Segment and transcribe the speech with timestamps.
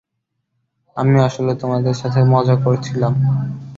[0.95, 3.13] আমি আসলে তোমাদের সাথে মজা করছিলাম।